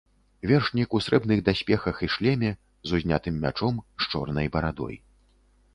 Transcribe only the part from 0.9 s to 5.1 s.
у срэбных даспехах і шлеме, з узнятым мячом, з чорнай барадой.